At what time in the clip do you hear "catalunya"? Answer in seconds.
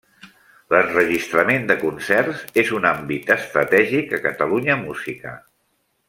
4.27-4.79